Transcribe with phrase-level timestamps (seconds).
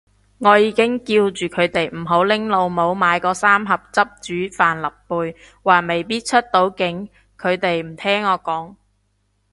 [0.39, 4.01] 我已經叫住佢哋唔好拎老母買嗰三盒汁
[4.49, 8.77] 煮帆立貝，話未必出到境，佢哋唔聽我講